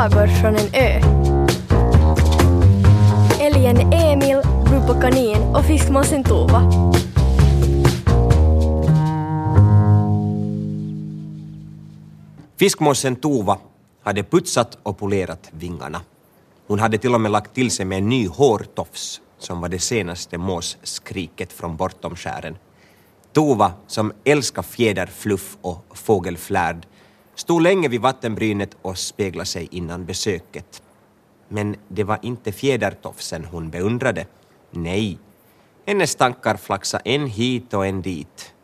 sagor 0.00 0.26
från 0.26 0.56
en 0.56 0.74
ö. 0.74 1.00
Älgen 3.40 3.92
Emil, 3.92 4.36
Rupo 4.66 5.00
Kanin 5.00 5.42
och 5.42 5.64
fiskmåsen 5.64 6.24
Tova. 6.24 6.72
Fiskmåsen 12.56 13.16
Tova 13.16 13.58
hade 14.02 14.22
putsat 14.22 14.78
och 14.82 14.98
polerat 14.98 15.50
vingarna. 15.50 16.00
Hon 16.66 16.78
hade 16.78 16.98
till 16.98 17.14
och 17.14 17.20
med 17.20 17.32
lagt 17.32 17.54
till 17.54 17.70
sig 17.70 17.86
med 17.86 17.98
en 17.98 18.08
ny 18.08 18.28
hårtofs 18.28 19.20
som 19.38 19.60
var 19.60 19.68
det 19.68 19.78
senaste 19.78 20.38
måsskriket 20.38 21.52
från 21.52 21.76
bortom 21.76 22.16
skären. 22.16 22.56
Tova, 23.32 23.72
som 23.86 24.12
älskar 24.24 24.62
fjäderfluff 24.62 25.56
och 25.62 25.84
fågelflärd, 25.94 26.86
stod 27.40 27.62
länge 27.62 27.88
vid 27.88 28.00
vattenbrynet 28.00 28.76
och 28.82 28.98
speglade 28.98 29.46
sig 29.46 29.68
innan 29.70 30.04
besöket. 30.04 30.82
Men 31.48 31.76
det 31.88 32.04
var 32.04 32.18
inte 32.22 32.52
fjädertofsen 32.52 33.44
hon 33.44 33.70
beundrade. 33.70 34.26
Nej, 34.70 35.18
hennes 35.86 36.14
tankar 36.14 36.56
flaxade 36.56 37.02
en 37.04 37.26
hit 37.26 37.74
och 37.74 37.86
en 37.86 38.02
dit. 38.02 38.54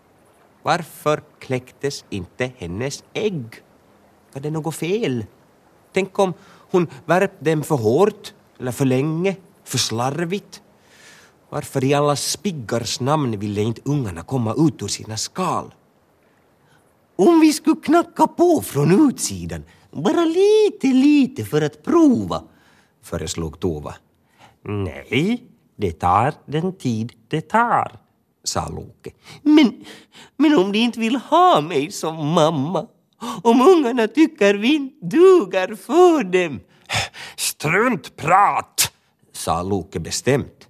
Varför 0.62 1.22
kläcktes 1.38 2.04
inte 2.10 2.50
hennes 2.56 3.04
ägg? 3.12 3.46
Var 4.32 4.40
det 4.40 4.50
något 4.50 4.74
fel? 4.74 5.24
Tänk 5.92 6.18
om 6.18 6.34
hon 6.70 6.86
värpt 7.04 7.44
dem 7.44 7.62
för 7.62 7.76
hårt, 7.76 8.34
eller 8.60 8.72
för 8.72 8.84
länge, 8.84 9.36
för 9.64 9.78
slarvigt? 9.78 10.62
Varför 11.48 11.84
i 11.84 11.94
alla 11.94 12.16
spiggars 12.16 13.00
namn 13.00 13.38
ville 13.38 13.62
inte 13.62 13.80
ungarna 13.84 14.22
komma 14.22 14.54
ut 14.58 14.82
ur 14.82 14.88
sina 14.88 15.16
skal? 15.16 15.74
Om 17.16 17.40
vi 17.40 17.52
skulle 17.52 17.76
knacka 17.76 18.26
på 18.26 18.62
från 18.62 19.08
utsidan, 19.08 19.64
bara 19.90 20.24
lite, 20.24 20.86
lite 20.86 21.44
för 21.44 21.62
att 21.62 21.82
prova, 21.82 22.42
föreslog 23.02 23.60
Tova. 23.60 23.94
Nej, 24.62 25.42
det 25.76 25.92
tar 25.92 26.34
den 26.46 26.72
tid 26.72 27.12
det 27.28 27.40
tar, 27.40 27.98
sa 28.44 28.68
Loke. 28.68 29.10
Men, 29.42 29.84
men 30.36 30.58
om 30.58 30.72
de 30.72 30.78
inte 30.78 31.00
vill 31.00 31.16
ha 31.16 31.60
mig 31.60 31.90
som 31.90 32.26
mamma? 32.26 32.86
Om 33.42 33.60
ungarna 33.60 34.08
tycker 34.08 34.54
vi 34.54 34.74
inte 34.74 35.06
duger 35.06 35.74
för 35.74 36.24
dem? 36.24 36.60
Struntprat, 37.36 38.92
sa 39.32 39.62
Loke 39.62 40.00
bestämt. 40.00 40.68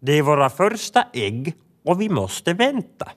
Det 0.00 0.12
är 0.12 0.22
våra 0.22 0.50
första 0.50 1.04
ägg 1.12 1.54
och 1.84 2.00
vi 2.00 2.08
måste 2.08 2.52
vänta. 2.52 3.10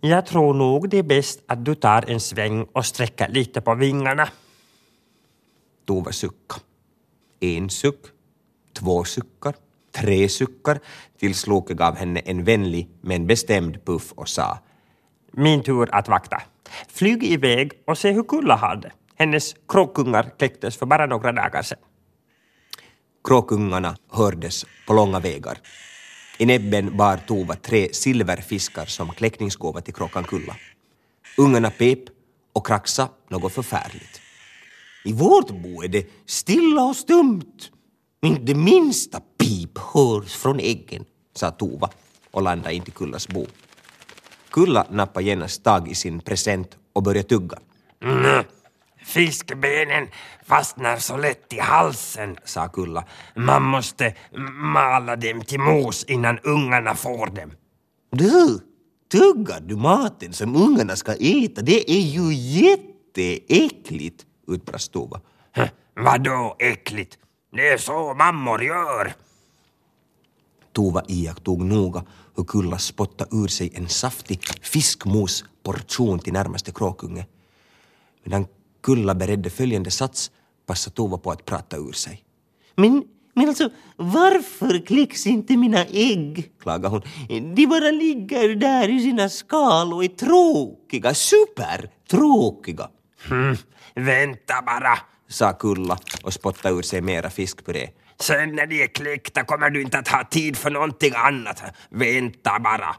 Jag 0.00 0.26
tror 0.26 0.54
nog 0.54 0.88
det 0.88 0.98
är 0.98 1.02
bäst 1.02 1.40
att 1.46 1.64
du 1.64 1.74
tar 1.74 2.10
en 2.10 2.20
sväng 2.20 2.66
och 2.72 2.86
sträcker 2.86 3.28
lite 3.28 3.60
på 3.60 3.74
vingarna. 3.74 4.28
Tova 5.86 6.12
sucka. 6.12 6.56
En 7.40 7.70
suck, 7.70 8.00
två 8.72 9.04
suckar, 9.04 9.54
tre 9.92 10.28
suckar 10.28 10.78
tills 11.18 11.46
Loke 11.46 11.74
gav 11.74 11.96
henne 11.96 12.20
en 12.20 12.44
vänlig 12.44 12.88
men 13.00 13.26
bestämd 13.26 13.84
puff 13.84 14.12
och 14.12 14.28
sa 14.28 14.58
Min 15.32 15.62
tur 15.62 15.88
att 15.94 16.08
vakta. 16.08 16.42
Flyg 16.88 17.24
iväg 17.24 17.72
och 17.86 17.98
se 17.98 18.12
hur 18.12 18.22
Kulla 18.22 18.56
har 18.56 18.76
det. 18.76 18.92
Hennes 19.14 19.54
kråkungar 19.68 20.32
kläcktes 20.38 20.76
för 20.76 20.86
bara 20.86 21.06
några 21.06 21.32
dagar 21.32 21.62
sedan. 21.62 21.78
Kråkungarna 23.24 23.96
hördes 24.10 24.66
på 24.86 24.92
långa 24.94 25.20
vägar. 25.20 25.58
I 26.38 26.46
näbben 26.46 26.96
bar 26.96 27.16
Tova 27.16 27.54
tre 27.54 27.88
silverfiskar 27.92 28.86
som 28.86 29.12
kläckningsgåva 29.12 29.80
till 29.80 29.94
kråkan 29.94 30.24
Kulla. 30.24 30.56
Ungarna 31.36 31.70
pep 31.70 31.98
och 32.52 32.66
kraxa 32.66 33.08
något 33.30 33.52
förfärligt. 33.52 34.20
I 35.04 35.12
vårt 35.12 35.50
bo 35.50 35.82
är 35.82 35.88
det 35.88 36.06
stilla 36.26 36.82
och 36.82 36.96
stumt. 36.96 37.70
Inte 38.22 38.42
det 38.42 38.54
minsta 38.54 39.20
pip 39.38 39.78
hörs 39.78 40.34
från 40.34 40.60
äggen, 40.60 41.04
sa 41.34 41.50
Tova 41.50 41.90
och 42.30 42.42
landade 42.42 42.74
in 42.74 42.82
till 42.82 42.92
Kullas 42.92 43.28
bo. 43.28 43.46
Kulla 44.50 44.86
nappade 44.90 45.26
genast 45.26 45.64
tag 45.64 45.90
i 45.90 45.94
sin 45.94 46.20
present 46.20 46.76
och 46.92 47.02
började 47.02 47.28
tugga. 47.28 47.58
Mm. 48.02 48.44
Fiskbenen 49.04 50.08
fastnar 50.44 50.96
så 50.96 51.16
lätt 51.16 51.52
i 51.52 51.58
halsen, 51.58 52.36
sa 52.44 52.68
Kulla. 52.68 53.04
Man 53.36 53.62
måste 53.62 54.14
mala 54.52 55.16
dem 55.16 55.42
till 55.42 55.60
mos 55.60 56.04
innan 56.04 56.38
ungarna 56.38 56.94
får 56.94 57.26
dem. 57.26 57.52
Du, 58.10 58.60
tuggar 59.12 59.60
du 59.60 59.76
maten 59.76 60.32
som 60.32 60.56
ungarna 60.56 60.96
ska 60.96 61.12
äta? 61.12 61.62
Det 61.62 61.90
är 61.90 62.00
ju 62.00 62.34
jätteäckligt, 62.34 64.26
utbrast 64.48 64.92
Tova. 64.92 65.20
Vadå 65.96 66.56
äckligt? 66.58 67.18
Det 67.52 67.68
är 67.68 67.78
så 67.78 68.14
mammor 68.14 68.62
gör. 68.62 69.14
Tova 70.72 71.02
iakttog 71.08 71.64
noga 71.64 72.04
hur 72.36 72.44
Kulla 72.44 72.78
spottade 72.78 73.36
ur 73.36 73.48
sig 73.48 73.72
en 73.74 73.88
saftig 73.88 74.40
fiskmosportion 74.62 76.18
till 76.18 76.32
närmaste 76.32 76.72
kråkunge. 76.72 77.26
Medan 78.24 78.46
Kulla 78.84 79.14
beredde 79.14 79.50
följande 79.50 79.90
sats 79.90 80.30
passade 80.66 80.96
Tova 80.96 81.18
på 81.18 81.30
att 81.30 81.44
prata 81.44 81.76
ur 81.76 81.92
sig. 81.92 82.24
Men, 82.76 83.04
men 83.34 83.48
alltså, 83.48 83.70
varför 83.96 84.86
kläcks 84.86 85.26
inte 85.26 85.56
mina 85.56 85.84
ägg? 85.84 86.52
klagade 86.62 86.88
hon. 86.88 87.02
De 87.54 87.66
bara 87.66 87.90
ligger 87.90 88.54
där 88.54 88.88
i 88.88 89.00
sina 89.00 89.28
skal 89.28 89.92
och 89.92 90.04
är 90.04 90.08
tråkiga, 90.08 91.14
supertråkiga. 91.14 92.88
Hmm, 93.28 93.56
vänta 93.94 94.62
bara, 94.66 94.98
sa 95.28 95.52
Kulla 95.52 95.98
och 96.22 96.32
spottade 96.32 96.74
ur 96.74 96.82
sig 96.82 97.00
mera 97.00 97.30
fiskpuré. 97.30 97.90
Sen 98.20 98.56
när 98.56 98.66
de 98.66 98.82
är 98.82 98.86
kläckta 98.86 99.44
kommer 99.44 99.70
du 99.70 99.82
inte 99.82 99.98
att 99.98 100.08
ha 100.08 100.24
tid 100.24 100.56
för 100.56 100.70
någonting 100.70 101.12
annat. 101.16 101.62
Vänta 101.90 102.60
bara. 102.60 102.96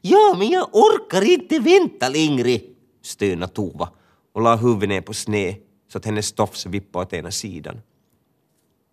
Ja, 0.00 0.34
men 0.38 0.48
jag 0.48 0.68
orkar 0.72 1.22
inte 1.22 1.58
vänta 1.58 2.08
längre, 2.08 2.60
stönade 3.02 3.52
Tova 3.52 3.88
och 4.34 4.42
la 4.42 4.56
huvudet 4.56 4.88
ner 4.88 5.00
på 5.00 5.14
sned 5.14 5.54
så 5.88 5.98
att 5.98 6.04
hennes 6.04 6.32
tofs 6.32 6.66
vippade 6.66 7.04
åt 7.04 7.12
ena 7.12 7.30
sidan. 7.30 7.80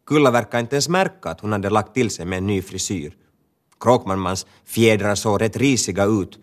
Kulla 0.05 0.31
verkade 0.31 0.61
inte 0.61 0.75
ens 0.75 0.89
märka 0.89 1.29
att 1.29 1.39
hon 1.41 1.51
hade 1.51 1.69
lagt 1.69 1.93
till 1.93 2.09
sig 2.09 2.25
med 2.25 2.37
en 2.37 2.47
ny 2.47 2.61
frisyr. 2.61 3.17
Kråkmanmans 3.79 4.45
fjädrar 4.65 5.15
såg 5.15 5.41
rätt 5.41 5.57
risiga 5.57 6.05
ut. 6.05 6.39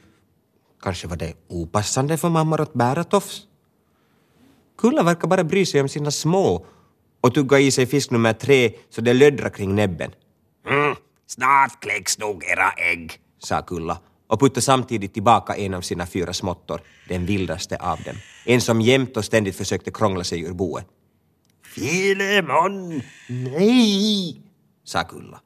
Kanske 0.82 1.08
var 1.08 1.16
det 1.16 1.34
opassande 1.48 2.18
för 2.18 2.28
mammor 2.28 2.60
att 2.60 2.72
bära 2.72 3.04
tofs? 3.04 3.42
Kulla 4.78 5.02
verkar 5.02 5.28
bara 5.28 5.44
bry 5.44 5.66
sig 5.66 5.80
om 5.80 5.88
sina 5.88 6.10
små 6.10 6.66
och 7.20 7.34
tugga 7.34 7.58
i 7.58 7.70
sig 7.70 7.86
fisk 7.86 8.10
nummer 8.10 8.32
tre 8.32 8.72
så 8.90 9.00
det 9.00 9.14
löddrar 9.14 9.50
kring 9.50 9.74
näbben. 9.74 10.10
Mm, 10.68 10.96
snart 11.26 11.80
kläcks 11.80 12.18
nog 12.18 12.44
era 12.44 12.70
ägg, 12.70 13.20
sa 13.38 13.62
Kulla 13.62 13.98
och 14.28 14.40
puttade 14.40 14.60
samtidigt 14.60 15.14
tillbaka 15.14 15.56
en 15.56 15.74
av 15.74 15.80
sina 15.80 16.06
fyra 16.06 16.32
småttor, 16.32 16.80
den 17.08 17.26
vildaste 17.26 17.76
av 17.76 18.02
dem. 18.02 18.16
En 18.44 18.60
som 18.60 18.80
jämt 18.80 19.16
och 19.16 19.24
ständigt 19.24 19.56
försökte 19.56 19.90
krångla 19.90 20.24
sig 20.24 20.40
ur 20.40 20.52
boet. 20.52 20.86
Filemon! 21.62 23.02
Nej! 23.28 24.42
sa 24.84 25.04
Kulla. 25.04 25.40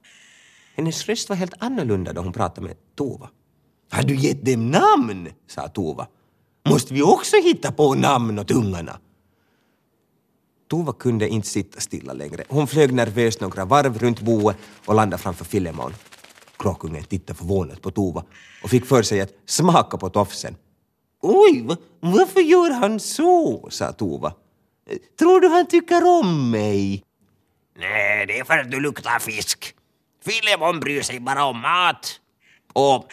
Hennes 0.77 1.07
röst 1.09 1.29
var 1.29 1.37
helt 1.37 1.55
annorlunda 1.59 2.13
då 2.13 2.21
hon 2.21 2.33
pratade 2.33 2.67
med 2.67 2.77
Tova. 2.95 3.31
Har 3.91 4.03
du 4.03 4.17
gett 4.17 4.45
dem 4.45 4.71
namn? 4.71 5.29
sa 5.47 5.69
Tova. 5.69 6.07
Måste 6.69 6.95
vi 6.95 7.03
också 7.03 7.37
hitta 7.37 7.73
på 7.73 7.95
namn 7.95 8.39
åt 8.39 8.51
ungarna? 8.51 8.99
Tova 10.71 10.93
kunde 10.93 11.29
inte 11.29 11.49
sitta 11.49 11.81
stilla 11.81 12.13
längre. 12.13 12.45
Hon 12.49 12.67
flög 12.67 12.93
nervöst 12.93 13.41
några 13.41 13.65
varv 13.65 13.99
runt 13.99 14.21
boet 14.21 14.57
och 14.87 14.95
landade 14.95 15.23
framför 15.23 15.45
Filemon. 15.45 15.93
Kråkungen 16.63 17.05
tittade 17.05 17.39
förvånat 17.39 17.83
på 17.83 17.91
Tova 17.91 18.25
och 18.63 18.71
fick 18.71 18.87
för 18.87 19.03
sig 19.03 19.21
att 19.21 19.33
smaka 19.47 19.97
på 19.97 20.11
tofsen. 20.11 20.57
Oj, 21.23 21.67
varför 22.01 22.41
gör 22.41 22.71
han 22.71 23.01
så? 23.01 23.69
sa 23.71 23.93
Tova. 23.93 24.35
Tror 25.19 25.41
du 25.41 25.49
han 25.49 25.67
tycker 25.67 26.19
om 26.21 26.51
mig? 26.51 27.05
Nej, 27.79 28.27
det 28.27 28.39
är 28.39 28.45
för 28.45 28.59
att 28.59 28.71
du 28.71 28.81
luktar 28.81 29.19
fisk. 29.19 29.75
Filemon 30.25 30.81
bryr 30.81 31.03
sig 31.03 31.21
bara 31.21 31.45
om 31.45 31.61
mat. 31.61 32.21
Och... 32.73 33.05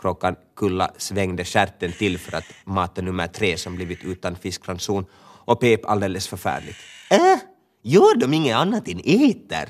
Kråkan 0.00 0.36
Kulla 0.56 0.90
svängde 0.96 1.44
skärten 1.44 1.92
till 1.92 2.18
för 2.18 2.36
att 2.36 2.44
mata 2.64 3.02
nummer 3.02 3.26
tre 3.26 3.56
som 3.56 3.76
blivit 3.76 4.04
utan 4.04 4.36
fiskranson 4.36 5.04
och 5.44 5.60
pep 5.60 5.84
alldeles 5.84 6.28
förfärligt. 6.28 6.76
Äh, 7.10 7.38
gör 7.82 8.16
de 8.16 8.34
inget 8.34 8.56
annat 8.56 8.88
än 8.88 9.00
äter? 9.04 9.68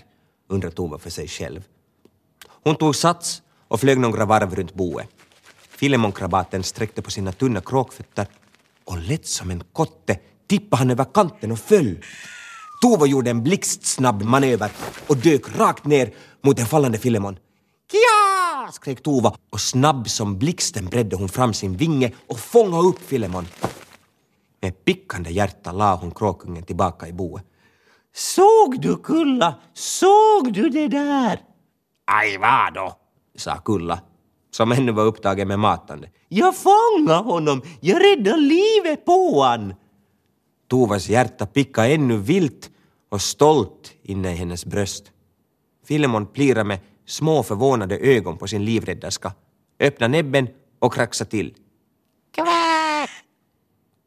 undrade 0.48 0.74
Tova 0.74 0.98
för 0.98 1.10
sig 1.10 1.28
själv. 1.28 1.62
Hon 2.64 2.76
tog 2.76 2.96
sats 2.96 3.42
och 3.68 3.80
flög 3.80 3.98
några 3.98 4.24
varv 4.24 4.54
runt 4.54 4.74
boet. 4.74 5.08
Filemonkrabaten 5.68 6.62
sträckte 6.62 7.02
på 7.02 7.10
sina 7.10 7.32
tunna 7.32 7.60
kråkfötter 7.60 8.26
och 8.84 8.98
lätt 8.98 9.26
som 9.26 9.50
en 9.50 9.62
kotte 9.72 10.18
tippade 10.46 10.80
han 10.80 10.90
över 10.90 11.06
kanten 11.14 11.52
och 11.52 11.58
föll. 11.58 11.98
Tova 12.82 13.06
gjorde 13.06 13.30
en 13.30 13.42
blixtsnabb 13.42 14.22
manöver 14.22 14.70
och 15.06 15.16
dök 15.16 15.58
rakt 15.58 15.84
ner 15.84 16.14
mot 16.42 16.56
den 16.56 16.66
fallande 16.66 16.98
Filemon. 16.98 17.36
Kia! 17.92 18.72
skrek 18.72 19.02
Tova 19.02 19.36
och 19.50 19.60
snabb 19.60 20.08
som 20.08 20.38
blixten 20.38 20.86
bredde 20.86 21.16
hon 21.16 21.28
fram 21.28 21.54
sin 21.54 21.76
vinge 21.76 22.12
och 22.28 22.40
fångade 22.40 22.88
upp 22.88 22.98
Filemon. 23.06 23.46
Med 24.62 24.84
pickande 24.84 25.30
hjärta 25.30 25.72
la 25.72 25.94
hon 25.94 26.10
kråkungen 26.10 26.62
tillbaka 26.62 27.08
i 27.08 27.12
boet. 27.12 27.44
Såg 28.14 28.80
du 28.80 28.96
Kulla? 28.96 29.54
Såg 29.74 30.52
du 30.52 30.68
det 30.68 30.88
där? 30.88 31.49
Aj 32.12 32.38
vadå? 32.38 32.96
sa 33.36 33.56
Kulla, 33.56 34.00
som 34.50 34.72
ännu 34.72 34.92
var 34.92 35.04
upptagen 35.04 35.48
med 35.48 35.58
matande. 35.58 36.08
Jag 36.28 36.54
fångade 36.56 37.22
honom! 37.22 37.62
Jag 37.80 38.04
räddade 38.04 38.36
livet 38.36 39.04
på 39.04 39.42
han! 39.42 39.74
Tovas 40.68 41.08
hjärta 41.08 41.46
pickade 41.46 41.88
ännu 41.88 42.16
vilt 42.16 42.70
och 43.08 43.22
stolt 43.22 43.92
inne 44.02 44.32
i 44.32 44.34
hennes 44.34 44.66
bröst. 44.66 45.12
Filemon 45.84 46.26
plirade 46.26 46.64
med 46.64 46.78
små 47.06 47.42
förvånade 47.42 47.98
ögon 47.98 48.38
på 48.38 48.48
sin 48.48 48.64
livräddarska, 48.64 49.32
öppnade 49.80 50.12
näbben 50.12 50.48
och 50.78 50.94
kraxade 50.94 51.30
till. 51.30 51.54
Kväk! 52.34 53.10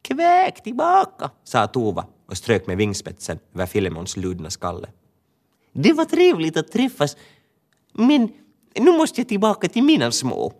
Kväk 0.02 0.62
tillbaka! 0.62 1.30
sa 1.44 1.66
Tova 1.66 2.06
och 2.26 2.36
strök 2.36 2.66
med 2.66 2.76
vingspetsen 2.76 3.38
över 3.54 3.66
Filemons 3.66 4.16
ludna 4.16 4.50
skalle. 4.50 4.88
Det 5.72 5.92
var 5.92 6.04
trevligt 6.04 6.56
att 6.56 6.72
träffas, 6.72 7.16
men 7.94 8.32
nu 8.74 8.92
måste 8.92 9.20
jag 9.20 9.28
tillbaka 9.28 9.68
till 9.68 9.82
mina 9.82 10.12
små. 10.12 10.52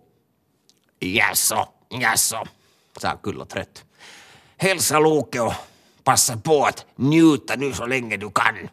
Jaså, 0.99 1.67
jaså, 1.89 2.43
sa 2.97 3.17
Kulla 3.17 3.45
trött. 3.45 3.83
Hälsa 4.57 4.99
Loke 4.99 5.39
och 5.39 5.53
passa 6.03 6.37
på 6.37 6.63
att 6.63 6.85
njuta 6.95 7.55
nu 7.55 7.73
så 7.73 7.85
länge 7.85 8.17
du 8.17 8.31
kan. 8.31 8.69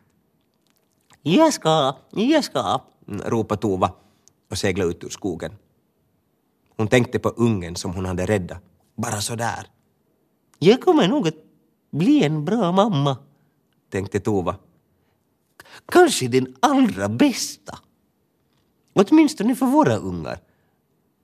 Jag 1.23 1.53
ska, 1.53 1.97
jag 2.11 2.44
ska. 2.44 2.81
ropade 3.06 3.61
Tova 3.61 3.93
och 4.50 4.59
seglade 4.59 4.91
ut 4.91 5.05
ur 5.05 5.09
skogen. 5.09 5.53
Hon 6.76 6.88
tänkte 6.88 7.19
på 7.19 7.29
ungen 7.29 7.76
som 7.76 7.94
hon 7.94 8.06
hade 8.06 8.26
räddat, 8.26 8.62
bara 8.97 9.20
så 9.20 9.35
där. 9.35 9.67
Jag 10.59 10.81
kommer 10.81 11.09
nog 11.09 11.29
att 11.29 11.35
bli 11.91 12.25
en 12.25 12.44
bra 12.44 12.73
mamma. 12.73 13.17
tänkte 13.91 14.20
Tova. 14.20 14.56
Kanske 15.87 16.29
den 16.29 16.56
allra 16.61 17.09
bästa. 17.09 17.79
Åtminstone 18.92 19.54
för 19.54 19.66
våra 19.66 19.96
ungar. 19.96 20.40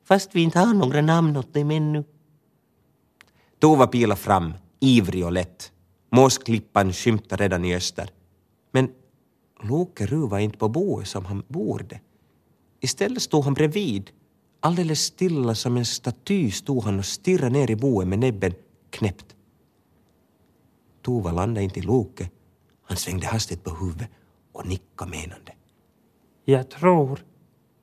Fast 0.05 0.35
vi 0.35 0.43
inte 0.43 0.59
har 0.59 0.75
några 0.75 1.01
namn 1.01 1.37
åt 1.37 1.55
dem 1.55 1.71
ännu. 1.71 2.05
Tova 3.59 3.87
pilade 3.87 4.21
fram, 4.21 4.53
ivrig 4.81 5.25
och 5.25 5.33
lätt. 5.33 5.73
Måsklippan 6.11 6.93
skymtade 6.93 7.45
redan 7.45 7.65
i 7.65 7.75
öster. 7.75 8.11
Men 8.71 8.91
Loke 9.63 10.07
ruvade 10.07 10.43
inte 10.43 10.59
på 10.59 10.69
boet 10.69 11.09
som 11.09 11.25
han 11.25 11.43
borde. 11.49 12.01
Istället 12.81 13.23
stod 13.23 13.45
han 13.45 13.55
bredvid. 13.55 14.11
Alldeles 14.61 15.01
stilla 15.01 15.55
som 15.55 15.77
en 15.77 15.85
staty 15.85 16.51
stod 16.51 16.85
han 16.85 16.99
och 16.99 17.05
stirrade 17.05 17.51
ner 17.51 17.71
i 17.71 17.77
boet 17.77 18.09
med 18.09 18.19
näbben 18.19 18.55
knäppt. 18.91 19.37
Tova 21.03 21.33
landade 21.33 21.65
inte 21.65 21.79
i 21.79 21.83
Loke. 21.83 22.31
Han 22.83 22.97
svängde 22.97 23.27
hastigt 23.27 23.65
på 23.65 23.71
huvudet 23.71 24.09
och 24.53 24.67
nickade 24.67 25.11
menande. 25.11 25.53
Jag 26.45 26.71
tror, 26.71 27.25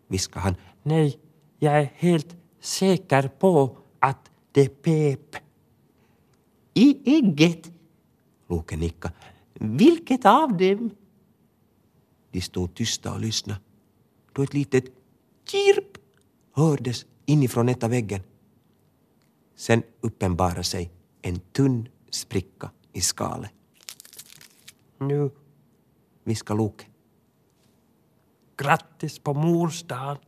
Viskade 0.08 0.44
han. 0.44 0.56
nej, 0.84 1.20
jag 1.60 1.80
är 1.80 1.92
helt 1.96 2.36
säker 2.60 3.28
på 3.28 3.78
att 4.00 4.32
det 4.52 4.82
pep. 4.82 5.36
I 6.74 7.18
ägget. 7.18 7.72
Loke 8.48 8.78
nickade. 8.78 9.14
Vilket 9.54 10.26
av 10.26 10.58
dem? 10.58 10.90
De 12.32 12.42
stod 12.42 12.74
tysta 12.74 13.14
och 13.14 13.20
lyssnade. 13.20 13.60
Då 14.34 14.44
ett 14.44 14.54
litet 14.54 14.86
kirp 15.46 15.98
hördes 16.52 17.06
inifrån 17.26 17.70
ett 17.70 17.84
av 17.84 17.90
väggen. 17.90 18.22
Sen 19.56 19.84
uppenbarade 20.02 20.64
sig 20.64 20.92
en 21.22 21.40
tunn 21.40 21.90
spricka 22.10 22.72
i 22.94 23.02
skalet, 23.02 23.52
Nu, 25.00 25.30
viskade 26.24 26.58
Loke 26.58 26.86
grattis 28.58 29.20
på 29.20 29.34
mors 29.38 29.84
dag! 29.88 30.22